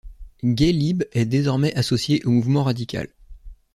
GayLib 0.43 1.03
est 1.13 1.27
désormais 1.27 1.75
associé 1.75 2.25
au 2.25 2.31
Mouvement 2.31 2.63
radical. 2.63 3.07